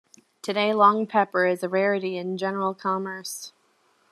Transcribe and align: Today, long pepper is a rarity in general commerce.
Today, 0.41 0.73
long 0.73 1.05
pepper 1.05 1.45
is 1.45 1.61
a 1.61 1.69
rarity 1.69 2.17
in 2.17 2.35
general 2.35 2.73
commerce. 2.73 3.53